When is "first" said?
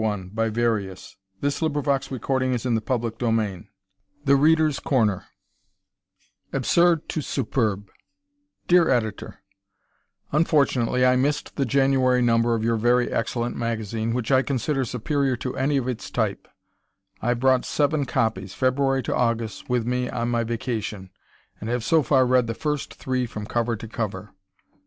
22.55-22.95